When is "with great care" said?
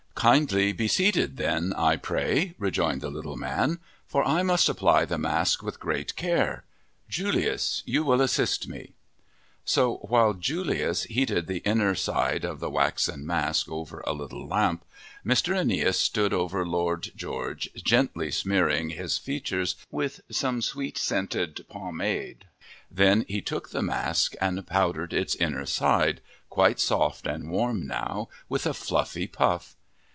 5.63-6.63